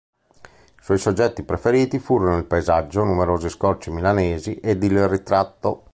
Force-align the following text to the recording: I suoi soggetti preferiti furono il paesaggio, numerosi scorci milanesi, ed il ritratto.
I 0.79 0.83
suoi 0.83 0.97
soggetti 0.97 1.43
preferiti 1.43 1.99
furono 1.99 2.35
il 2.37 2.45
paesaggio, 2.45 3.03
numerosi 3.03 3.49
scorci 3.49 3.91
milanesi, 3.91 4.55
ed 4.55 4.81
il 4.81 5.07
ritratto. 5.07 5.83